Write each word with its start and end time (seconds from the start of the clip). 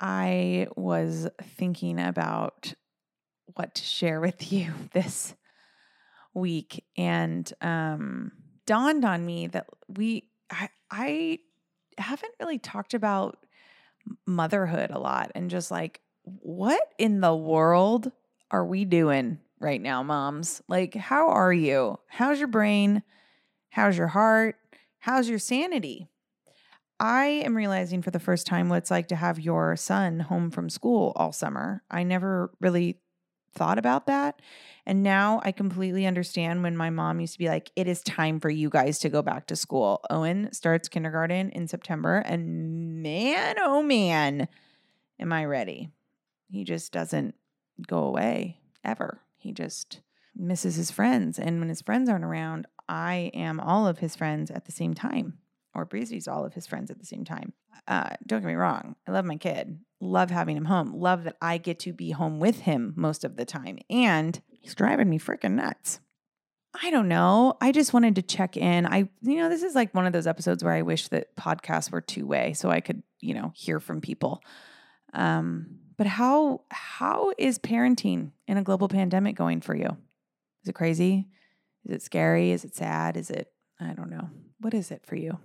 I 0.00 0.68
was 0.76 1.28
thinking 1.42 1.98
about 1.98 2.74
what 3.54 3.74
to 3.74 3.82
share 3.82 4.20
with 4.20 4.52
you 4.52 4.72
this 4.92 5.34
week 6.34 6.84
and 6.98 7.50
um 7.62 8.30
dawned 8.66 9.06
on 9.06 9.24
me 9.24 9.46
that 9.46 9.66
we 9.88 10.28
I 10.50 10.68
I 10.90 11.38
haven't 11.96 12.34
really 12.38 12.58
talked 12.58 12.92
about 12.92 13.38
motherhood 14.26 14.90
a 14.90 14.98
lot 14.98 15.32
and 15.34 15.50
just 15.50 15.70
like 15.70 16.00
what 16.24 16.80
in 16.98 17.20
the 17.20 17.34
world 17.34 18.12
are 18.50 18.64
we 18.64 18.84
doing 18.84 19.38
right 19.58 19.80
now, 19.80 20.02
moms? 20.02 20.62
Like 20.68 20.94
how 20.94 21.30
are 21.30 21.52
you? 21.52 21.98
How's 22.08 22.38
your 22.38 22.48
brain? 22.48 23.02
How's 23.70 23.96
your 23.96 24.08
heart? 24.08 24.56
How's 24.98 25.28
your 25.28 25.38
sanity? 25.38 26.08
I 26.98 27.26
am 27.26 27.56
realizing 27.56 28.02
for 28.02 28.10
the 28.10 28.18
first 28.18 28.46
time 28.46 28.68
what 28.68 28.78
it's 28.78 28.90
like 28.90 29.08
to 29.08 29.16
have 29.16 29.38
your 29.38 29.76
son 29.76 30.20
home 30.20 30.50
from 30.50 30.70
school 30.70 31.12
all 31.16 31.32
summer. 31.32 31.82
I 31.90 32.04
never 32.04 32.52
really 32.60 33.00
thought 33.54 33.78
about 33.78 34.06
that. 34.06 34.40
And 34.86 35.02
now 35.02 35.40
I 35.42 35.50
completely 35.52 36.06
understand 36.06 36.62
when 36.62 36.76
my 36.76 36.90
mom 36.90 37.20
used 37.20 37.34
to 37.34 37.38
be 37.38 37.48
like, 37.48 37.70
it 37.74 37.88
is 37.88 38.02
time 38.02 38.38
for 38.38 38.50
you 38.50 38.70
guys 38.70 38.98
to 39.00 39.08
go 39.08 39.20
back 39.22 39.46
to 39.48 39.56
school. 39.56 40.00
Owen 40.10 40.52
starts 40.52 40.88
kindergarten 40.88 41.50
in 41.50 41.66
September, 41.66 42.18
and 42.18 43.02
man, 43.02 43.56
oh 43.58 43.82
man, 43.82 44.48
am 45.18 45.32
I 45.32 45.44
ready. 45.44 45.90
He 46.48 46.64
just 46.64 46.92
doesn't 46.92 47.34
go 47.86 48.04
away 48.04 48.60
ever. 48.84 49.20
He 49.36 49.52
just 49.52 50.00
misses 50.34 50.76
his 50.76 50.90
friends. 50.90 51.38
And 51.38 51.58
when 51.58 51.68
his 51.68 51.82
friends 51.82 52.08
aren't 52.08 52.24
around, 52.24 52.66
I 52.88 53.30
am 53.34 53.58
all 53.58 53.88
of 53.88 53.98
his 53.98 54.14
friends 54.14 54.50
at 54.50 54.66
the 54.66 54.72
same 54.72 54.94
time, 54.94 55.38
or 55.76 55.84
Breezy's 55.84 56.28
all 56.28 56.44
of 56.44 56.54
his 56.54 56.66
friends 56.66 56.90
at 56.90 56.98
the 56.98 57.06
same 57.06 57.24
time. 57.24 57.52
Uh, 57.86 58.10
don't 58.26 58.40
get 58.40 58.48
me 58.48 58.54
wrong, 58.54 58.96
I 59.06 59.12
love 59.12 59.24
my 59.24 59.36
kid, 59.36 59.78
love 60.00 60.30
having 60.30 60.56
him 60.56 60.64
home, 60.64 60.94
love 60.94 61.24
that 61.24 61.36
I 61.40 61.58
get 61.58 61.78
to 61.80 61.92
be 61.92 62.10
home 62.10 62.40
with 62.40 62.60
him 62.60 62.94
most 62.96 63.24
of 63.24 63.36
the 63.36 63.44
time. 63.44 63.78
And 63.88 64.40
he's 64.60 64.74
driving 64.74 65.08
me 65.08 65.18
freaking 65.18 65.52
nuts. 65.52 66.00
I 66.82 66.90
don't 66.90 67.08
know. 67.08 67.56
I 67.60 67.72
just 67.72 67.92
wanted 67.92 68.16
to 68.16 68.22
check 68.22 68.56
in. 68.56 68.86
I, 68.86 69.08
you 69.22 69.36
know, 69.36 69.48
this 69.48 69.62
is 69.62 69.74
like 69.74 69.94
one 69.94 70.06
of 70.06 70.12
those 70.12 70.26
episodes 70.26 70.62
where 70.62 70.74
I 70.74 70.82
wish 70.82 71.08
that 71.08 71.34
podcasts 71.36 71.90
were 71.90 72.00
two 72.00 72.26
way 72.26 72.52
so 72.52 72.70
I 72.70 72.80
could, 72.80 73.02
you 73.20 73.34
know, 73.34 73.52
hear 73.54 73.80
from 73.80 74.00
people. 74.00 74.42
Um, 75.14 75.78
but 75.96 76.06
how 76.06 76.62
how 76.70 77.32
is 77.38 77.58
parenting 77.58 78.32
in 78.46 78.58
a 78.58 78.62
global 78.62 78.88
pandemic 78.88 79.36
going 79.36 79.60
for 79.60 79.74
you? 79.74 79.96
Is 80.62 80.68
it 80.68 80.74
crazy? 80.74 81.28
Is 81.84 81.92
it 81.92 82.02
scary? 82.02 82.50
Is 82.50 82.64
it 82.64 82.74
sad? 82.74 83.16
Is 83.16 83.30
it 83.30 83.50
I 83.80 83.92
don't 83.94 84.10
know. 84.10 84.28
What 84.60 84.74
is 84.74 84.90
it 84.90 85.06
for 85.06 85.16
you? 85.16 85.38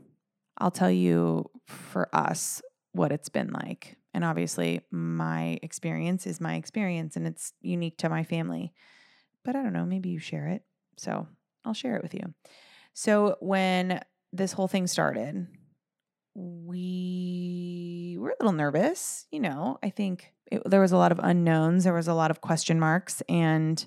I'll 0.57 0.71
tell 0.71 0.91
you 0.91 1.49
for 1.67 2.13
us 2.13 2.61
what 2.93 3.11
it's 3.11 3.29
been 3.29 3.51
like. 3.51 3.97
And 4.13 4.23
obviously, 4.23 4.81
my 4.91 5.59
experience 5.63 6.27
is 6.27 6.41
my 6.41 6.55
experience 6.55 7.15
and 7.15 7.25
it's 7.25 7.53
unique 7.61 7.97
to 7.99 8.09
my 8.09 8.23
family. 8.23 8.73
But 9.43 9.55
I 9.55 9.63
don't 9.63 9.73
know, 9.73 9.85
maybe 9.85 10.09
you 10.09 10.19
share 10.19 10.47
it. 10.47 10.63
So 10.97 11.27
I'll 11.65 11.73
share 11.73 11.95
it 11.95 12.03
with 12.03 12.13
you. 12.13 12.33
So, 12.93 13.37
when 13.39 14.01
this 14.33 14.51
whole 14.51 14.67
thing 14.67 14.87
started, 14.87 15.47
we 16.35 18.17
were 18.19 18.29
a 18.29 18.35
little 18.39 18.51
nervous. 18.51 19.27
You 19.31 19.39
know, 19.39 19.79
I 19.81 19.89
think 19.89 20.33
it, 20.51 20.61
there 20.65 20.81
was 20.81 20.91
a 20.91 20.97
lot 20.97 21.11
of 21.11 21.19
unknowns, 21.21 21.85
there 21.85 21.93
was 21.93 22.07
a 22.07 22.13
lot 22.13 22.31
of 22.31 22.41
question 22.41 22.79
marks. 22.79 23.21
And 23.29 23.85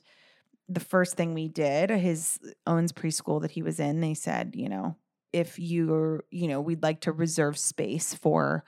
the 0.69 0.81
first 0.81 1.15
thing 1.15 1.35
we 1.35 1.49
did, 1.49 1.91
his 1.91 2.39
Owen's 2.67 2.93
preschool 2.93 3.43
that 3.43 3.51
he 3.51 3.63
was 3.63 3.79
in, 3.79 4.01
they 4.01 4.15
said, 4.15 4.55
you 4.57 4.69
know, 4.69 4.97
if 5.35 5.59
you're, 5.59 6.25
you 6.31 6.47
know, 6.47 6.61
we'd 6.61 6.83
like 6.83 7.01
to 7.01 7.13
reserve 7.13 7.59
space 7.59 8.15
for 8.15 8.65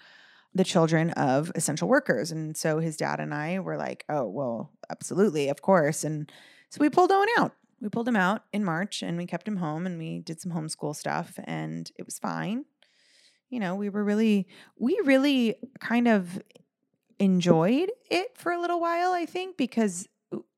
the 0.53 0.65
children 0.65 1.11
of 1.11 1.53
essential 1.55 1.87
workers. 1.87 2.33
And 2.33 2.57
so 2.57 2.81
his 2.81 2.97
dad 2.97 3.21
and 3.21 3.33
I 3.33 3.61
were 3.61 3.77
like, 3.77 4.05
oh, 4.09 4.27
well, 4.27 4.73
absolutely, 4.91 5.49
of 5.49 5.63
course. 5.63 6.03
And 6.03 6.31
so 6.71 6.79
we 6.81 6.91
pulled 6.91 7.13
Owen 7.13 7.29
out. 7.39 7.53
We 7.81 7.89
pulled 7.89 8.09
him 8.09 8.17
out 8.17 8.43
in 8.53 8.65
March 8.65 9.03
and 9.03 9.17
we 9.17 9.27
kept 9.27 9.47
him 9.47 9.57
home 9.57 9.87
and 9.87 9.97
we 9.97 10.21
did 10.21 10.41
some 10.41 10.51
homeschool 10.51 10.97
stuff 10.97 11.39
and 11.45 11.89
it 11.99 12.05
was 12.05 12.19
fine. 12.19 12.65
You 13.49 13.61
know, 13.61 13.77
we 13.77 13.91
were 13.91 14.03
really, 14.03 14.49
we 14.77 14.99
really 15.05 15.57
kind 15.79 16.09
of 16.09 16.43
enjoyed 17.21 17.93
it 18.11 18.37
for 18.37 18.51
a 18.51 18.61
little 18.61 18.81
while, 18.81 19.13
I 19.13 19.25
think, 19.25 19.57
because 19.57 20.09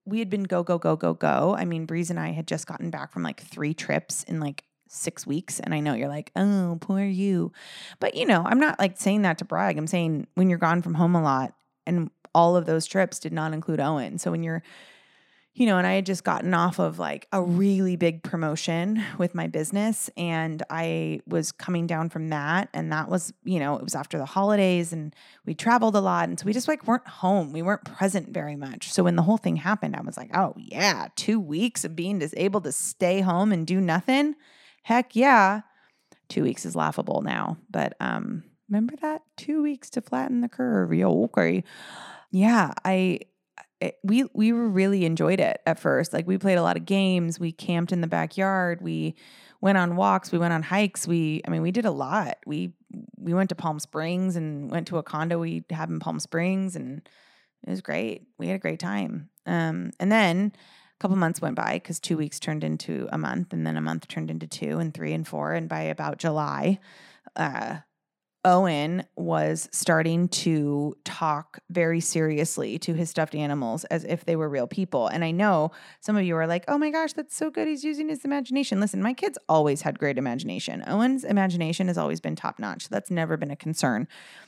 we 0.07 0.21
had 0.21 0.31
been 0.31 0.45
go, 0.45 0.63
go, 0.63 0.79
go, 0.79 0.97
go, 0.97 1.13
go. 1.13 1.55
I 1.59 1.67
mean, 1.67 1.85
Breeze 1.85 2.09
and 2.09 2.19
I 2.19 2.31
had 2.31 2.49
just 2.49 2.67
gotten 2.67 2.89
back 2.89 3.13
from 3.13 3.23
like 3.23 3.43
three 3.43 3.75
trips 3.75 4.23
in 4.23 4.41
like 4.41 4.65
six 4.89 5.27
weeks. 5.27 5.61
And 5.61 5.75
I 5.75 5.81
know 5.81 5.95
you're 5.95 6.09
like, 6.09 6.31
oh, 6.37 6.79
poor 6.81 7.03
you. 7.03 7.53
But, 8.01 8.15
you 8.15 8.27
know, 8.27 8.43
I'm 8.45 8.61
not 8.61 8.79
like 8.79 8.99
saying 8.99 9.23
that 9.23 9.39
to 9.39 9.45
brag. 9.45 9.79
I'm 9.79 9.87
saying 9.87 10.27
when 10.35 10.49
you're 10.51 10.59
gone 10.59 10.83
from 10.83 10.95
home 10.95 11.15
a 11.15 11.23
lot 11.23 11.55
and 11.87 12.11
all 12.35 12.57
of 12.57 12.67
those 12.67 12.87
trips 12.87 13.19
did 13.19 13.33
not 13.33 13.53
include 13.53 13.81
Owen. 13.81 14.19
So 14.19 14.31
when 14.31 14.43
you're, 14.43 14.63
you 15.55 15.67
know, 15.67 15.77
and 15.77 15.87
I 15.89 15.95
had 15.95 16.07
just 16.07 16.23
gotten 16.23 16.55
off 16.55 16.79
of 16.79 17.01
like 17.01 17.27
a 17.33 17.43
really 17.43 17.97
big 17.97 18.23
promotion 18.23 19.03
with 19.19 19.35
my 19.35 19.49
business 19.49 20.09
and 20.17 20.63
I 20.71 21.21
was 21.27 21.51
coming 21.51 21.89
down 21.89 22.11
from 22.11 22.29
that. 22.29 22.69
And 22.73 22.93
that 22.93 23.09
was, 23.09 23.33
you 23.43 23.59
know, 23.59 23.75
it 23.77 23.83
was 23.83 23.97
after 23.97 24.19
the 24.19 24.25
holidays 24.25 24.93
and 24.93 25.13
we 25.47 25.55
traveled 25.55 25.97
a 25.97 26.01
lot. 26.01 26.29
And 26.29 26.39
so 26.39 26.47
we 26.47 26.53
just 26.53 26.69
like 26.69 26.87
weren't 26.87 27.09
home. 27.09 27.53
We 27.53 27.63
weren't 27.63 27.85
present 27.85 28.29
very 28.29 28.55
much. 28.55 28.93
So 28.93 29.03
when 29.03 29.17
the 29.17 29.23
whole 29.23 29.37
thing 29.37 29.57
happened, 29.57 29.97
I 29.97 30.03
was 30.03 30.17
like, 30.17 30.31
oh, 30.37 30.55
yeah, 30.57 31.09
two 31.17 31.41
weeks 31.41 31.85
of 31.85 31.97
being 31.97 32.23
able 32.37 32.61
to 32.61 32.71
stay 32.71 33.21
home 33.21 33.51
and 33.51 33.67
do 33.67 33.81
nothing 33.81 34.37
Heck 34.89 35.15
yeah. 35.15 35.61
Two 36.31 36.43
weeks 36.45 36.65
is 36.65 36.75
laughable 36.75 37.21
now. 37.21 37.59
But 37.69 37.95
um, 38.01 38.43
remember 38.71 38.95
that? 39.03 39.21
Two 39.37 39.61
weeks 39.61 39.91
to 39.91 40.01
flatten 40.01 40.41
the 40.41 40.49
curve. 40.49 40.95
Yo, 40.95 41.25
okay. 41.25 41.63
Yeah, 42.31 42.73
I 42.87 43.21
it, 43.83 43.99
we 44.03 44.25
we 44.33 44.53
really 44.53 45.05
enjoyed 45.05 45.41
it 45.41 45.61
at 45.67 45.79
first. 45.79 46.15
Like 46.15 46.27
we 46.27 46.39
played 46.39 46.57
a 46.57 46.63
lot 46.63 46.79
of 46.79 46.87
games, 46.87 47.39
we 47.39 47.53
camped 47.53 47.93
in 47.93 48.01
the 48.01 48.07
backyard, 48.07 48.81
we 48.81 49.15
went 49.61 49.77
on 49.77 49.95
walks, 49.95 50.33
we 50.33 50.39
went 50.39 50.55
on 50.55 50.63
hikes. 50.63 51.07
We 51.07 51.43
I 51.47 51.51
mean, 51.51 51.61
we 51.61 51.71
did 51.71 51.85
a 51.85 51.91
lot. 51.91 52.39
We 52.47 52.73
we 53.19 53.35
went 53.35 53.51
to 53.51 53.55
Palm 53.55 53.79
Springs 53.81 54.37
and 54.37 54.71
went 54.71 54.87
to 54.87 54.97
a 54.97 55.03
condo 55.03 55.39
we 55.39 55.65
had 55.69 55.91
in 55.91 55.99
Palm 55.99 56.19
Springs 56.19 56.77
and 56.77 57.07
it 57.63 57.69
was 57.69 57.83
great. 57.83 58.23
We 58.39 58.47
had 58.47 58.57
a 58.57 58.59
great 58.59 58.81
time. 58.81 59.29
Um, 59.45 59.91
and 60.01 60.11
then 60.11 60.55
couple 60.99 61.17
months 61.17 61.41
went 61.41 61.57
by 61.57 61.75
because 61.75 62.01
two 62.01 62.17
weeks 62.17 62.41
turned 62.41 62.65
into 62.65 63.09
a 63.13 63.19
month, 63.19 63.53
and 63.53 63.67
then 63.67 63.77
a 63.77 63.81
month 63.81 64.09
turned 64.09 64.31
into 64.31 64.47
two, 64.47 64.79
and 64.79 64.93
three, 64.93 65.13
and 65.13 65.27
four. 65.27 65.53
And 65.53 65.69
by 65.69 65.83
about 65.83 66.19
July, 66.19 66.79
uh, 67.37 67.79
Owen 68.45 69.05
was 69.17 69.69
starting 69.73 70.29
to 70.29 70.97
talk 71.05 71.59
very 71.71 72.01
seriously 72.01 72.79
to 72.79 72.95
his 72.95 73.11
stuffed 73.11 73.35
animals 73.35 73.85
as 73.87 74.05
if 74.05 74.25
they 74.25 74.37
were 74.37 74.49
real 74.49 74.69
people. 74.69 75.09
And 75.09 75.25
I 75.25 75.33
know 75.33 75.73
some 76.01 76.17
of 76.17 76.23
you 76.23 76.37
are 76.37 76.47
like, 76.47 76.65
oh 76.69 76.79
my 76.79 76.91
gosh, 76.91 77.13
that's 77.13 77.37
so 77.37 77.51
good. 77.51 77.67
He's 77.67 77.85
using 77.85 78.09
his 78.09 78.25
imagination. 78.25 78.81
Listen, 78.81 79.03
my 79.03 79.13
kids 79.13 79.39
always 79.49 79.83
had 79.83 79.99
great 79.99 80.19
imagination. 80.19 80.85
Owen's 80.87 81.25
imagination 81.25 81.89
has 81.89 81.99
always 81.99 82.21
been 82.21 82.37
top 82.37 82.59
notch. 82.59 82.89
That's 82.89 83.11
never 83.11 83.37
been 83.37 83.51
a 83.51 83.57
concern. 83.57 84.07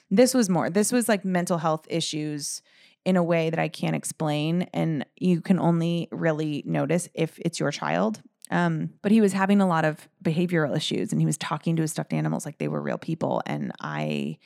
This 0.08 0.34
was 0.34 0.48
more, 0.48 0.70
this 0.70 0.92
was 0.92 1.08
like 1.08 1.24
mental 1.24 1.58
health 1.58 1.84
issues 1.90 2.62
in 3.04 3.16
a 3.16 3.22
way 3.22 3.50
that 3.50 3.58
I 3.58 3.68
can't 3.68 3.96
explain. 3.96 4.68
And 4.74 5.06
you 5.16 5.40
can 5.40 5.58
only 5.58 6.08
really 6.10 6.62
notice 6.66 7.08
if 7.14 7.38
it's 7.38 7.58
your 7.58 7.70
child. 7.70 8.20
Um, 8.50 8.90
but 9.02 9.12
he 9.12 9.20
was 9.20 9.32
having 9.32 9.60
a 9.60 9.68
lot 9.68 9.84
of 9.84 10.08
behavioral 10.24 10.76
issues 10.76 11.12
and 11.12 11.20
he 11.20 11.26
was 11.26 11.38
talking 11.38 11.76
to 11.76 11.82
his 11.82 11.92
stuffed 11.92 12.12
animals 12.12 12.44
like 12.44 12.58
they 12.58 12.68
were 12.68 12.82
real 12.82 12.98
people. 12.98 13.42
And 13.46 13.72
I 13.80 14.38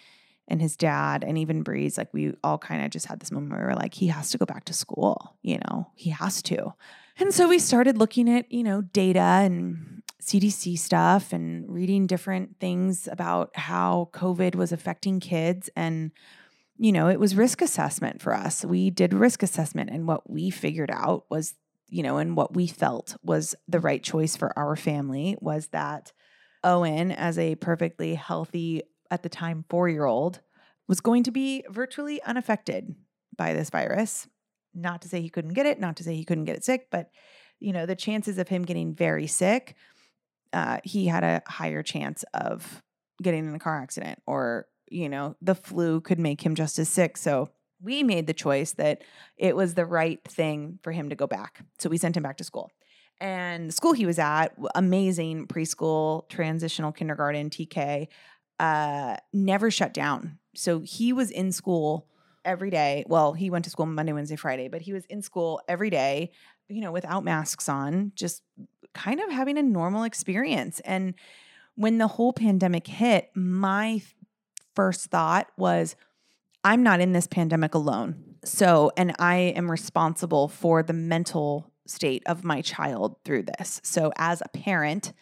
and 0.46 0.60
his 0.60 0.76
dad 0.76 1.24
and 1.24 1.38
even 1.38 1.62
Breeze, 1.62 1.96
like 1.96 2.12
we 2.12 2.34
all 2.44 2.58
kind 2.58 2.84
of 2.84 2.90
just 2.90 3.06
had 3.06 3.18
this 3.18 3.32
moment 3.32 3.52
where 3.52 3.60
we 3.60 3.66
were 3.66 3.74
like, 3.74 3.94
he 3.94 4.08
has 4.08 4.30
to 4.30 4.38
go 4.38 4.44
back 4.44 4.66
to 4.66 4.74
school, 4.74 5.36
you 5.42 5.58
know, 5.58 5.90
he 5.94 6.10
has 6.10 6.42
to. 6.42 6.74
And 7.18 7.32
so 7.32 7.48
we 7.48 7.58
started 7.58 7.96
looking 7.96 8.28
at, 8.28 8.50
you 8.52 8.62
know, 8.62 8.82
data 8.82 9.20
and 9.20 10.02
CDC 10.20 10.78
stuff 10.78 11.32
and 11.32 11.70
reading 11.70 12.06
different 12.06 12.58
things 12.58 13.08
about 13.10 13.56
how 13.56 14.10
COVID 14.12 14.54
was 14.54 14.72
affecting 14.72 15.20
kids. 15.20 15.70
And 15.76 16.10
you 16.76 16.92
know, 16.92 17.08
it 17.08 17.20
was 17.20 17.36
risk 17.36 17.62
assessment 17.62 18.20
for 18.20 18.34
us. 18.34 18.64
We 18.64 18.90
did 18.90 19.14
risk 19.14 19.42
assessment, 19.42 19.90
and 19.90 20.06
what 20.06 20.28
we 20.28 20.50
figured 20.50 20.90
out 20.90 21.24
was, 21.30 21.54
you 21.88 22.02
know, 22.02 22.18
and 22.18 22.36
what 22.36 22.54
we 22.54 22.66
felt 22.66 23.16
was 23.22 23.54
the 23.68 23.80
right 23.80 24.02
choice 24.02 24.36
for 24.36 24.56
our 24.58 24.74
family 24.76 25.36
was 25.40 25.68
that 25.68 26.12
Owen, 26.64 27.12
as 27.12 27.38
a 27.38 27.54
perfectly 27.56 28.14
healthy, 28.14 28.82
at 29.10 29.22
the 29.22 29.28
time, 29.28 29.64
four 29.68 29.88
year 29.88 30.04
old, 30.04 30.40
was 30.88 31.00
going 31.00 31.22
to 31.24 31.30
be 31.30 31.64
virtually 31.68 32.22
unaffected 32.22 32.94
by 33.36 33.52
this 33.52 33.70
virus. 33.70 34.26
Not 34.74 35.02
to 35.02 35.08
say 35.08 35.20
he 35.20 35.30
couldn't 35.30 35.54
get 35.54 35.66
it, 35.66 35.78
not 35.78 35.96
to 35.96 36.02
say 36.02 36.16
he 36.16 36.24
couldn't 36.24 36.46
get 36.46 36.56
it 36.56 36.64
sick, 36.64 36.88
but, 36.90 37.10
you 37.60 37.72
know, 37.72 37.86
the 37.86 37.94
chances 37.94 38.38
of 38.38 38.48
him 38.48 38.64
getting 38.64 38.94
very 38.94 39.26
sick, 39.26 39.76
uh, 40.52 40.78
he 40.82 41.06
had 41.06 41.22
a 41.22 41.42
higher 41.46 41.82
chance 41.82 42.24
of 42.34 42.82
getting 43.22 43.46
in 43.46 43.54
a 43.54 43.58
car 43.60 43.80
accident 43.80 44.20
or 44.26 44.66
you 44.94 45.08
know, 45.08 45.34
the 45.42 45.56
flu 45.56 46.00
could 46.00 46.20
make 46.20 46.40
him 46.42 46.54
just 46.54 46.78
as 46.78 46.88
sick. 46.88 47.16
So 47.16 47.50
we 47.82 48.04
made 48.04 48.28
the 48.28 48.32
choice 48.32 48.72
that 48.72 49.02
it 49.36 49.56
was 49.56 49.74
the 49.74 49.84
right 49.84 50.22
thing 50.24 50.78
for 50.82 50.92
him 50.92 51.08
to 51.10 51.16
go 51.16 51.26
back. 51.26 51.64
So 51.80 51.90
we 51.90 51.98
sent 51.98 52.16
him 52.16 52.22
back 52.22 52.36
to 52.36 52.44
school. 52.44 52.70
And 53.20 53.68
the 53.68 53.72
school 53.72 53.92
he 53.92 54.06
was 54.06 54.20
at, 54.20 54.48
amazing 54.74 55.48
preschool, 55.48 56.28
transitional 56.28 56.92
kindergarten, 56.92 57.50
TK, 57.50 58.06
uh, 58.60 59.16
never 59.32 59.70
shut 59.70 59.92
down. 59.92 60.38
So 60.54 60.80
he 60.80 61.12
was 61.12 61.30
in 61.30 61.50
school 61.50 62.06
every 62.44 62.70
day. 62.70 63.04
Well, 63.08 63.32
he 63.32 63.50
went 63.50 63.64
to 63.64 63.70
school 63.70 63.86
Monday, 63.86 64.12
Wednesday, 64.12 64.36
Friday, 64.36 64.68
but 64.68 64.82
he 64.82 64.92
was 64.92 65.04
in 65.06 65.22
school 65.22 65.60
every 65.66 65.90
day, 65.90 66.30
you 66.68 66.80
know, 66.80 66.92
without 66.92 67.24
masks 67.24 67.68
on, 67.68 68.12
just 68.14 68.42
kind 68.94 69.20
of 69.20 69.30
having 69.30 69.58
a 69.58 69.62
normal 69.62 70.04
experience. 70.04 70.80
And 70.80 71.14
when 71.74 71.98
the 71.98 72.06
whole 72.06 72.32
pandemic 72.32 72.86
hit, 72.86 73.30
my 73.34 74.00
first 74.74 75.06
thought 75.06 75.50
was, 75.56 75.96
I'm 76.62 76.82
not 76.82 77.00
in 77.00 77.12
this 77.12 77.26
pandemic 77.26 77.74
alone. 77.74 78.36
So, 78.44 78.90
and 78.96 79.14
I 79.18 79.36
am 79.56 79.70
responsible 79.70 80.48
for 80.48 80.82
the 80.82 80.92
mental 80.92 81.72
state 81.86 82.22
of 82.26 82.44
my 82.44 82.62
child 82.62 83.16
through 83.24 83.44
this. 83.44 83.80
So, 83.84 84.12
as 84.16 84.42
a 84.42 84.48
parent, 84.48 85.12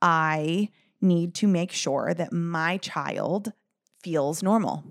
I 0.00 0.70
need 1.00 1.34
to 1.36 1.46
make 1.46 1.72
sure 1.72 2.14
that 2.14 2.32
my 2.32 2.78
child 2.78 3.52
feels 4.02 4.42
normal, 4.42 4.84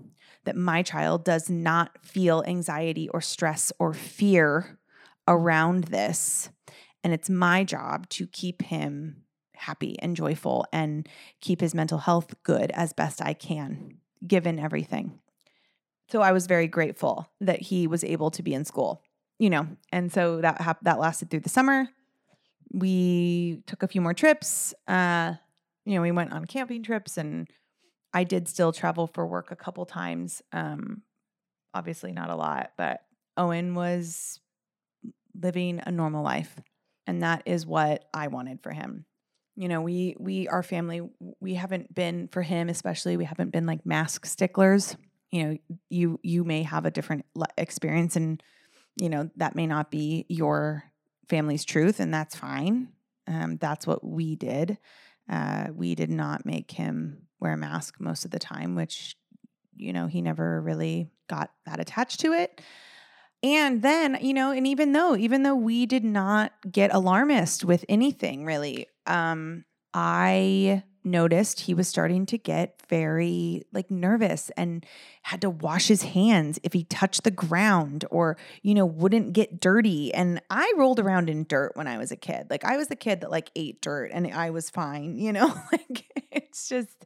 that 0.46 0.56
my 0.56 0.84
child 0.84 1.24
does 1.24 1.50
not 1.50 2.04
feel 2.04 2.44
anxiety 2.48 3.10
or 3.10 3.22
stress 3.22 3.72
or 3.80 3.94
fear 3.94 4.80
around 5.28 5.86
this. 5.86 6.50
And 7.04 7.14
it's 7.14 7.30
my 7.30 7.64
job 7.64 8.10
to 8.10 8.28
keep 8.28 8.64
him 8.64 9.24
happy 9.58 9.98
and 10.00 10.16
joyful 10.16 10.66
and 10.72 11.08
keep 11.42 11.62
his 11.62 11.76
mental 11.76 11.98
health 11.98 12.36
good 12.44 12.72
as 12.72 12.94
best 12.94 13.22
I 13.22 13.34
can, 13.34 13.98
given 14.26 14.60
everything. 14.60 15.20
So 16.10 16.22
I 16.22 16.32
was 16.32 16.48
very 16.48 16.68
grateful 16.68 17.30
that 17.42 17.62
he 17.62 17.88
was 17.88 18.04
able 18.04 18.32
to 18.32 18.44
be 18.44 18.54
in 18.54 18.64
school, 18.64 19.04
you 19.40 19.50
know, 19.50 19.68
and 19.92 20.12
so 20.12 20.42
that 20.42 20.78
that 20.84 21.00
lasted 21.00 21.30
through 21.30 21.42
the 21.42 21.50
summer. 21.50 21.90
We 22.72 23.62
took 23.66 23.84
a 23.84 23.88
few 23.88 24.02
more 24.02 24.14
trips. 24.14 24.74
Uh, 24.88 25.34
you 25.86 25.96
know, 25.96 26.02
we 26.02 26.12
went 26.12 26.34
on 26.34 26.46
camping 26.46 26.84
trips, 26.84 27.18
and 27.18 27.48
I 28.14 28.24
did 28.24 28.48
still 28.48 28.72
travel 28.72 29.08
for 29.08 29.26
work 29.26 29.52
a 29.52 29.56
couple 29.56 29.86
times. 29.86 30.42
Um, 30.54 31.02
obviously, 31.74 32.12
not 32.12 32.30
a 32.30 32.36
lot, 32.36 32.72
but 32.78 33.02
Owen 33.36 33.76
was 33.76 34.40
living 35.34 35.82
a 35.86 35.92
normal 35.92 36.24
life, 36.24 36.56
and 37.06 37.22
that 37.22 37.44
is 37.46 37.66
what 37.66 38.06
I 38.14 38.28
wanted 38.28 38.62
for 38.64 38.72
him 38.72 39.06
you 39.58 39.68
know 39.68 39.82
we 39.82 40.16
we 40.20 40.48
our 40.48 40.62
family 40.64 41.02
we 41.40 41.56
haven't 41.56 41.94
been 41.94 42.30
for 42.30 42.44
him 42.44 42.70
especially 42.70 43.18
we 43.18 43.26
haven't 43.26 43.52
been 43.52 43.66
like 43.66 43.86
mask 43.86 44.26
sticklers. 44.26 44.96
You 45.32 45.44
know 45.44 45.58
you 45.90 46.20
you 46.24 46.44
may 46.44 46.64
have 46.64 46.86
a 46.86 46.92
different 46.92 47.26
experience 47.58 48.16
and 48.16 48.42
you 48.96 49.10
know 49.10 49.30
that 49.36 49.56
may 49.56 49.66
not 49.66 49.92
be 49.92 50.26
your 50.30 50.84
family's 51.28 51.66
truth 51.66 52.00
and 52.00 52.14
that's 52.14 52.36
fine. 52.36 52.90
Um, 53.28 53.58
that's 53.58 53.86
what 53.86 54.06
we 54.06 54.36
did. 54.36 54.78
Uh, 55.30 55.68
we 55.74 55.96
did 55.96 56.12
not 56.12 56.46
make 56.46 56.72
him 56.72 57.24
wear 57.40 57.54
a 57.54 57.58
mask 57.58 57.96
most 58.00 58.24
of 58.24 58.32
the 58.32 58.40
time 58.40 58.76
which 58.76 59.18
you 59.76 59.92
know 59.92 60.06
he 60.06 60.22
never 60.22 60.62
really 60.62 61.10
got 61.28 61.52
that 61.66 61.80
attached 61.80 62.20
to 62.22 62.32
it. 62.34 62.62
And 63.44 63.84
then, 63.84 64.18
you 64.20 64.34
know, 64.34 64.52
and 64.52 64.66
even 64.66 64.94
though, 64.94 65.16
even 65.16 65.44
though 65.44 65.56
we 65.56 65.86
did 65.86 66.04
not 66.04 66.54
get 66.72 66.94
alarmist 66.94 67.64
with 67.64 67.86
anything 67.88 68.46
really, 68.46 68.88
um, 69.08 69.66
I 69.94 70.84
noticed 71.04 71.62
he 71.62 71.74
was 71.74 71.88
starting 71.88 72.26
to 72.26 72.38
get 72.38 72.82
very 72.90 73.64
like 73.72 73.90
nervous 73.90 74.52
and 74.58 74.86
had 75.22 75.42
to 75.42 75.50
wash 75.50 75.88
his 75.88 76.04
hands 76.04 76.60
if 76.64 76.74
he 76.74 76.84
touched 76.84 77.24
the 77.24 77.32
ground 77.32 78.04
or 78.12 78.38
you 78.62 78.74
know 78.74 78.86
wouldn't 78.86 79.32
get 79.32 79.60
dirty 79.62 80.14
and 80.14 80.42
I 80.50 80.74
rolled 80.78 81.00
around 81.00 81.30
in 81.30 81.46
dirt 81.46 81.72
when 81.76 81.88
I 81.88 81.98
was 81.98 82.12
a 82.12 82.18
kid 82.18 82.48
like 82.50 82.66
I 82.66 82.76
was 82.76 82.90
the 82.90 82.96
kid 82.98 83.22
that 83.22 83.32
like 83.32 83.52
ate 83.56 83.82
dirt 83.82 84.12
and 84.14 84.28
I 84.34 84.50
was 84.50 84.70
fine 84.70 85.18
you 85.18 85.32
know 85.32 85.48
like 85.72 86.06
it's 86.30 86.68
just 86.68 87.06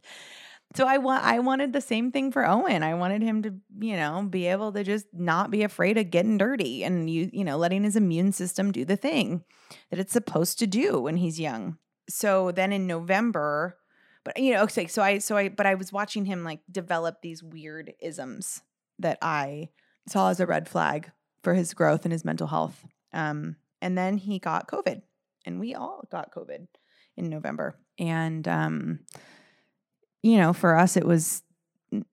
so 0.76 0.88
I 0.88 1.00
want 1.00 1.24
I 1.24 1.40
wanted 1.40 1.74
the 1.74 1.82
same 1.82 2.12
thing 2.12 2.32
for 2.32 2.48
Owen. 2.48 2.82
I 2.82 2.94
wanted 2.94 3.22
him 3.22 3.44
to, 3.44 3.54
you 3.80 3.98
know, 3.98 4.26
be 4.30 4.48
able 4.48 4.72
to 4.72 4.84
just 4.84 5.06
not 5.12 5.52
be 5.52 5.64
afraid 5.64 5.98
of 5.98 6.12
getting 6.12 6.38
dirty 6.38 6.84
and 6.84 7.10
you, 7.10 7.30
you 7.34 7.44
know, 7.44 7.58
letting 7.58 7.84
his 7.84 7.98
immune 7.98 8.32
system 8.32 8.72
do 8.72 8.86
the 8.86 8.96
thing 8.96 9.44
that 9.90 10.00
it's 10.00 10.14
supposed 10.14 10.60
to 10.60 10.68
do 10.68 11.02
when 11.02 11.18
he's 11.18 11.40
young. 11.40 11.78
So 12.12 12.52
then 12.52 12.72
in 12.72 12.88
November, 12.88 13.78
but 14.24 14.38
you 14.38 14.54
know, 14.54 14.64
okay, 14.64 14.88
so 14.88 15.02
I 15.02 15.18
so 15.18 15.38
I 15.38 15.50
but 15.50 15.66
I 15.66 15.76
was 15.76 15.92
watching 15.92 16.26
him 16.26 16.44
like 16.44 16.60
develop 16.72 17.22
these 17.22 17.44
weird 17.44 17.94
isms 18.02 18.62
that 19.00 19.18
I 19.22 19.70
saw 20.08 20.30
as 20.30 20.40
a 20.40 20.46
red 20.46 20.70
flag 20.70 21.12
for 21.44 21.54
his 21.54 21.74
growth 21.74 22.06
and 22.06 22.12
his 22.12 22.26
mental 22.26 22.48
health. 22.48 22.86
Um 23.14 23.56
and 23.82 23.98
then 23.98 24.18
he 24.18 24.40
got 24.40 24.68
COVID 24.68 25.02
and 25.46 25.60
we 25.60 25.74
all 25.74 26.08
got 26.12 26.34
COVID 26.34 26.68
in 27.18 27.30
November. 27.30 27.76
And 27.98 28.48
um 28.48 29.00
you 30.22 30.38
know, 30.38 30.54
for 30.54 30.78
us 30.78 30.98
it 30.98 31.06
was 31.06 31.44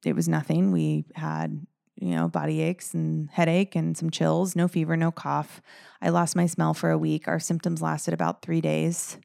it 0.05 0.15
was 0.15 0.29
nothing. 0.29 0.73
We 0.73 1.05
had 1.15 1.67
you 2.01 2.11
know, 2.11 2.29
body 2.29 2.61
aches 2.61 2.95
and 2.95 3.29
headache 3.31 3.75
and 3.75 3.97
some 3.97 4.11
chills, 4.11 4.55
no 4.55 4.69
fever, 4.69 4.97
no 4.97 5.11
cough. 5.11 5.61
I 6.01 6.11
lost 6.11 6.37
my 6.37 6.47
smell 6.47 6.73
for 6.73 6.91
a 6.91 6.99
week. 6.99 7.27
Our 7.27 7.41
symptoms 7.41 7.83
lasted 7.83 8.15
about 8.15 8.41
three 8.41 8.61
days. 8.61 9.19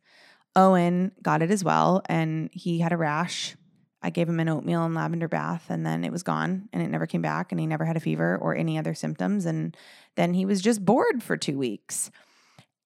Owen 0.56 1.12
got 1.22 1.42
it 1.42 1.52
as 1.52 1.64
well, 1.64 2.02
and 2.08 2.50
he 2.54 2.80
had 2.80 2.94
a 2.94 2.98
rash. 2.98 3.56
I 4.02 4.10
gave 4.10 4.28
him 4.28 4.40
an 4.40 4.50
oatmeal 4.50 4.84
and 4.84 4.94
lavender 4.94 5.28
bath, 5.28 5.66
and 5.70 5.86
then 5.86 6.04
it 6.04 6.12
was 6.12 6.24
gone, 6.24 6.68
and 6.74 6.84
it 6.84 6.90
never 6.90 7.08
came 7.08 7.22
back, 7.22 7.52
and 7.52 7.60
he 7.60 7.66
never 7.66 7.86
had 7.86 7.98
a 7.98 8.02
fever 8.02 8.38
or 8.38 8.56
any 8.56 8.78
other 8.78 8.94
symptoms. 8.94 9.46
And 9.46 9.76
then 10.16 10.34
he 10.34 10.46
was 10.46 10.62
just 10.62 10.84
bored 10.84 11.24
for 11.24 11.38
two 11.38 11.58
weeks. 11.58 12.12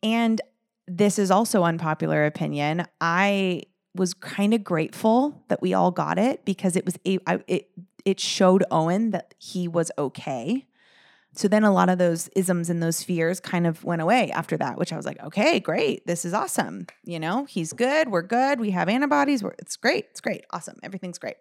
And 0.04 0.40
this 0.88 1.18
is 1.20 1.32
also 1.32 1.64
unpopular 1.64 2.26
opinion. 2.26 2.86
I 3.02 3.64
was 3.96 4.14
kind 4.14 4.54
of 4.54 4.64
grateful 4.64 5.44
that 5.48 5.62
we 5.62 5.74
all 5.74 5.92
got 5.92 6.20
it 6.20 6.46
because 6.46 6.76
it 6.76 6.86
was 6.86 6.98
a 7.06 7.18
I, 7.26 7.40
it 7.48 7.70
it 8.06 8.20
showed 8.20 8.64
Owen 8.72 9.12
that 9.12 9.34
he 9.40 9.68
was 9.68 9.92
okay. 9.98 10.67
So 11.38 11.48
then 11.48 11.64
a 11.64 11.72
lot 11.72 11.88
of 11.88 12.00
those 12.00 12.30
isms 12.30 12.68
and 12.72 12.82
those 12.82 13.04
fears 13.04 13.40
kind 13.40 13.68
of 13.68 13.84
went 13.84 14.02
away 14.02 14.32
after 14.32 14.58
that, 14.58 14.80
which 14.80 14.92
I 14.92 14.98
was 14.98 15.06
like, 15.06 15.22
okay, 15.24 15.60
great. 15.60 16.06
This 16.08 16.26
is 16.26 16.34
awesome. 16.34 16.88
You 17.04 17.20
know, 17.20 17.46
he's 17.46 17.74
good. 17.74 18.10
We're 18.10 18.24
good. 18.24 18.60
We 18.60 18.72
have 18.72 18.90
antibodies. 18.90 19.44
We're, 19.44 19.54
it's 19.60 19.76
great. 19.76 20.08
It's 20.10 20.20
great. 20.20 20.46
Awesome. 20.50 20.78
Everything's 20.82 21.20
great. 21.20 21.36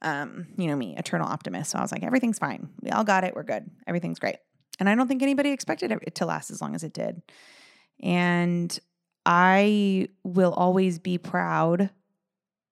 Um, 0.00 0.46
you 0.56 0.68
know 0.68 0.76
me, 0.76 0.96
eternal 0.96 1.26
optimist. 1.26 1.72
So 1.72 1.78
I 1.78 1.82
was 1.82 1.90
like, 1.90 2.04
everything's 2.04 2.38
fine. 2.38 2.70
We 2.82 2.90
all 2.90 3.02
got 3.02 3.24
it. 3.24 3.34
We're 3.34 3.42
good. 3.42 3.68
Everything's 3.84 4.20
great. 4.20 4.36
And 4.78 4.88
I 4.88 4.94
don't 4.94 5.08
think 5.08 5.22
anybody 5.22 5.50
expected 5.50 5.90
it 5.90 6.14
to 6.14 6.24
last 6.24 6.52
as 6.52 6.62
long 6.62 6.76
as 6.76 6.84
it 6.84 6.94
did. 6.94 7.20
And 8.00 8.78
I 9.26 10.08
will 10.22 10.52
always 10.52 11.00
be 11.00 11.18
proud, 11.18 11.90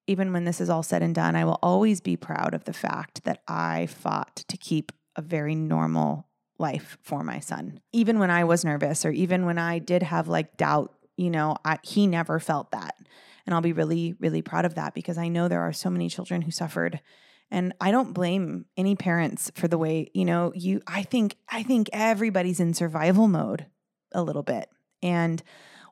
even 0.06 0.32
when 0.32 0.44
this 0.44 0.60
is 0.60 0.70
all 0.70 0.84
said 0.84 1.02
and 1.02 1.16
done, 1.16 1.34
I 1.34 1.44
will 1.44 1.58
always 1.62 2.00
be 2.00 2.16
proud 2.16 2.54
of 2.54 2.62
the 2.62 2.72
fact 2.72 3.24
that 3.24 3.42
I 3.48 3.86
fought 3.86 4.36
to 4.36 4.56
keep 4.56 4.92
a 5.16 5.20
very 5.20 5.56
normal 5.56 6.27
life 6.58 6.98
for 7.02 7.22
my 7.22 7.38
son. 7.38 7.80
Even 7.92 8.18
when 8.18 8.30
I 8.30 8.44
was 8.44 8.64
nervous 8.64 9.04
or 9.04 9.10
even 9.10 9.46
when 9.46 9.58
I 9.58 9.78
did 9.78 10.02
have 10.02 10.28
like 10.28 10.56
doubt, 10.56 10.92
you 11.16 11.30
know, 11.30 11.56
I, 11.64 11.78
he 11.82 12.06
never 12.06 12.38
felt 12.40 12.72
that. 12.72 12.96
And 13.46 13.54
I'll 13.54 13.60
be 13.60 13.72
really, 13.72 14.14
really 14.20 14.42
proud 14.42 14.64
of 14.64 14.74
that 14.74 14.94
because 14.94 15.16
I 15.16 15.28
know 15.28 15.48
there 15.48 15.62
are 15.62 15.72
so 15.72 15.88
many 15.88 16.08
children 16.08 16.42
who 16.42 16.50
suffered. 16.50 17.00
And 17.50 17.72
I 17.80 17.90
don't 17.90 18.12
blame 18.12 18.66
any 18.76 18.94
parents 18.94 19.50
for 19.54 19.68
the 19.68 19.78
way, 19.78 20.10
you 20.12 20.24
know, 20.24 20.52
you 20.54 20.82
I 20.86 21.02
think 21.02 21.36
I 21.48 21.62
think 21.62 21.88
everybody's 21.92 22.60
in 22.60 22.74
survival 22.74 23.26
mode 23.26 23.66
a 24.12 24.22
little 24.22 24.42
bit. 24.42 24.68
And 25.02 25.42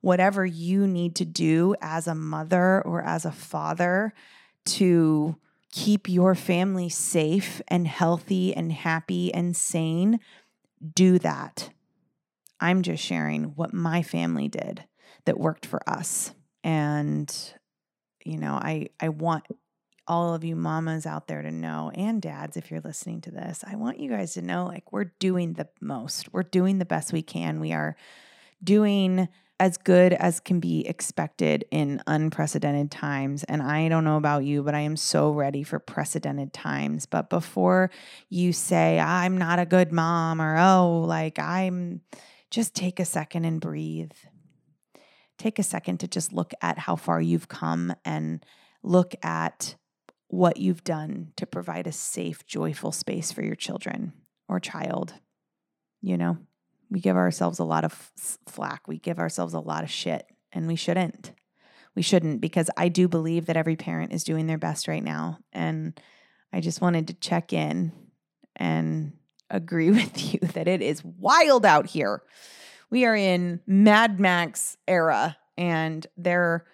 whatever 0.03 0.45
you 0.45 0.87
need 0.87 1.17
to 1.17 1.25
do 1.25 1.75
as 1.81 2.07
a 2.07 2.15
mother 2.15 2.83
or 2.83 3.03
as 3.03 3.25
a 3.25 3.33
father 3.33 4.13
to 4.65 5.37
keep 5.73 6.09
your 6.09 6.35
family 6.35 6.89
safe 6.89 7.61
and 7.69 7.87
healthy 7.87 8.55
and 8.55 8.73
happy 8.73 9.33
and 9.33 9.57
sane, 9.57 10.21
do 10.95 11.19
that. 11.21 11.71
I'm 12.61 12.83
just 12.83 13.03
sharing 13.03 13.55
what 13.55 13.75
my 13.75 14.03
family 14.03 14.49
did 14.49 14.85
that 15.25 15.39
worked 15.39 15.67
for 15.67 15.81
us. 15.89 16.35
And 16.65 17.35
you 18.25 18.39
know, 18.39 18.55
I 18.55 18.89
I 19.01 19.11
want 19.11 19.45
all 20.09 20.35
of 20.35 20.45
you 20.45 20.55
mamas 20.55 21.05
out 21.05 21.27
there 21.27 21.43
to 21.43 21.51
know 21.51 21.91
and 21.95 22.23
dads 22.23 22.57
if 22.57 22.71
you're 22.71 22.81
listening 22.81 23.21
to 23.23 23.31
this. 23.31 23.65
I 23.67 23.77
want 23.77 23.99
you 23.99 24.09
guys 24.11 24.35
to 24.35 24.43
know 24.43 24.67
like 24.67 24.93
we're 24.93 25.13
doing 25.19 25.55
the 25.55 25.69
most. 25.81 26.33
We're 26.33 26.43
doing 26.45 26.79
the 26.79 26.85
best 26.85 27.13
we 27.13 27.23
can. 27.23 27.61
We 27.61 27.73
are 27.73 27.97
doing 28.63 29.29
as 29.59 29.79
good 29.79 30.13
as 30.13 30.39
can 30.41 30.61
be 30.61 30.87
expected 30.87 31.65
in 31.71 32.03
unprecedented 32.07 32.91
times. 32.91 33.43
And 33.45 33.63
I 33.63 33.89
don't 33.89 34.05
know 34.05 34.19
about 34.19 34.45
you, 34.45 34.63
but 34.63 34.75
I 34.75 34.81
am 34.81 34.97
so 34.97 35.31
ready 35.31 35.63
for 35.63 35.79
precedented 35.79 36.53
times. 36.53 37.07
But 37.07 37.31
before 37.31 37.91
you 38.29 38.53
say, 38.53 38.99
I'm 38.99 39.39
not 39.39 39.59
a 39.59 39.67
good 39.67 39.93
mom, 39.93 40.43
or 40.43 40.59
oh, 40.59 41.05
like 41.07 41.39
I'm, 41.39 42.03
just 42.51 42.75
take 42.75 43.01
a 43.01 43.05
second 43.05 43.47
and 43.47 43.61
breathe. 43.61 44.13
Take 45.39 45.59
a 45.59 45.63
second 45.63 45.99
to 46.01 46.09
just 46.09 46.33
look 46.33 46.53
at 46.61 46.79
how 46.79 46.97
far 46.97 47.21
you've 47.21 47.49
come 47.49 47.95
and 48.05 48.45
look 48.83 49.15
at 49.23 49.77
what 50.29 50.59
you've 50.59 50.85
done 50.85 51.33
to 51.37 51.47
provide 51.47 51.87
a 51.87 51.93
safe, 51.93 52.45
joyful 52.47 52.93
space 52.93 53.33
for 53.33 53.43
your 53.43 53.55
children 53.55 54.13
or 54.49 54.61
child. 54.61 55.15
You 56.03 56.19
know? 56.19 56.39
We 56.91 57.01
give 57.01 57.17
ourselves 57.17 57.59
a 57.59 57.65
lot 57.65 57.85
of 57.85 57.93
flack. 58.47 58.87
We 58.87 58.99
give 58.99 59.19
ourselves 59.19 59.55
a 59.55 59.61
lot 59.61 59.85
of 59.85 59.91
shit, 59.91 60.27
and 60.53 60.67
we 60.67 60.77
shouldn't. 60.77 61.33
We 61.95 62.03
shouldn't 62.03 62.41
because 62.41 62.71
I 62.77 62.89
do 62.89 63.09
believe 63.09 63.47
that 63.47 63.57
every 63.57 63.77
parent 63.77 64.13
is 64.13 64.23
doing 64.23 64.47
their 64.47 64.59
best 64.59 64.87
right 64.87 65.03
now. 65.03 65.39
And 65.53 65.99
I 66.53 66.61
just 66.61 66.81
wanted 66.81 67.09
to 67.09 67.15
check 67.15 67.53
in 67.53 67.93
and 68.55 69.13
agree 69.51 69.91
with 69.93 70.35
you 70.35 70.41
that 70.41 70.69
it 70.69 70.83
is 70.83 71.03
wild 71.05 71.65
out 71.65 71.87
here. 71.87 72.23
We 72.91 73.05
are 73.05 73.17
in 73.17 73.61
Mad 73.67 74.21
Max 74.21 74.77
era 74.87 75.37
and 75.57 76.07
there 76.17 76.67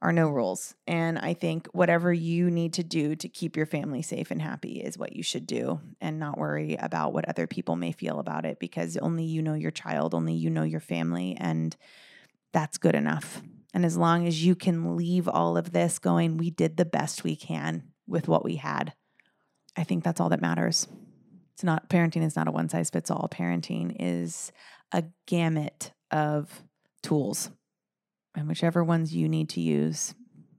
are 0.00 0.12
no 0.12 0.28
rules. 0.28 0.74
And 0.86 1.18
I 1.18 1.34
think 1.34 1.66
whatever 1.72 2.12
you 2.12 2.50
need 2.50 2.74
to 2.74 2.84
do 2.84 3.16
to 3.16 3.28
keep 3.28 3.56
your 3.56 3.66
family 3.66 4.02
safe 4.02 4.30
and 4.30 4.40
happy 4.40 4.80
is 4.80 4.96
what 4.96 5.14
you 5.14 5.22
should 5.22 5.46
do 5.46 5.80
and 6.00 6.20
not 6.20 6.38
worry 6.38 6.76
about 6.76 7.12
what 7.12 7.28
other 7.28 7.46
people 7.46 7.74
may 7.74 7.90
feel 7.90 8.20
about 8.20 8.44
it 8.44 8.60
because 8.60 8.96
only 8.98 9.24
you 9.24 9.42
know 9.42 9.54
your 9.54 9.72
child, 9.72 10.14
only 10.14 10.34
you 10.34 10.50
know 10.50 10.62
your 10.62 10.80
family. 10.80 11.36
And 11.38 11.76
that's 12.52 12.78
good 12.78 12.94
enough. 12.94 13.42
And 13.74 13.84
as 13.84 13.96
long 13.96 14.26
as 14.26 14.44
you 14.44 14.54
can 14.54 14.96
leave 14.96 15.28
all 15.28 15.56
of 15.56 15.72
this 15.72 15.98
going, 15.98 16.36
we 16.36 16.50
did 16.50 16.76
the 16.76 16.84
best 16.84 17.24
we 17.24 17.34
can 17.34 17.82
with 18.06 18.28
what 18.28 18.44
we 18.44 18.56
had, 18.56 18.94
I 19.76 19.84
think 19.84 20.04
that's 20.04 20.20
all 20.20 20.30
that 20.30 20.40
matters. 20.40 20.88
It's 21.54 21.64
not 21.64 21.90
parenting 21.90 22.24
is 22.24 22.36
not 22.36 22.48
a 22.48 22.52
one 22.52 22.68
size 22.68 22.88
fits 22.88 23.10
all. 23.10 23.28
Parenting 23.30 23.96
is 23.98 24.52
a 24.92 25.04
gamut 25.26 25.92
of 26.10 26.62
tools 27.02 27.50
and 28.38 28.46
whichever 28.46 28.84
ones 28.84 29.12
you 29.14 29.28
need 29.28 29.48
to 29.50 29.60
use 29.60 30.14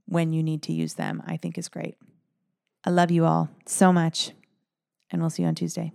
when 0.05 0.33
you 0.33 0.43
need 0.43 0.62
to 0.63 0.74
use 0.74 0.95
them, 0.95 1.24
I 1.25 1.38
think 1.38 1.57
is 1.57 1.69
great. 1.69 1.95
I 2.83 2.89
love 2.89 3.09
you 3.09 3.25
all 3.25 3.50
so 3.65 3.93
much, 3.93 4.31
and 5.09 5.21
we'll 5.21 5.29
see 5.29 5.43
you 5.43 5.48
on 5.48 5.55
Tuesday. 5.55 5.93